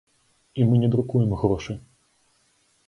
І 0.61 0.65
мы 0.69 0.75
не 0.83 0.89
друкуем 0.95 1.37
грошы. 1.43 1.73